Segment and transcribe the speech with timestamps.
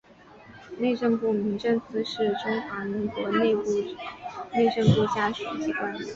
[0.79, 3.53] 内政部民政司是中华民国内
[4.71, 5.93] 政部下属机关。